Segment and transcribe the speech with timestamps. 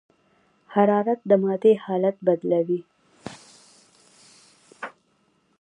[0.73, 2.81] حرارت د مادې حالت بدلوي.